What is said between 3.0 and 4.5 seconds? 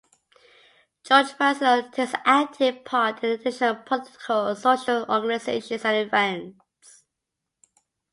in international political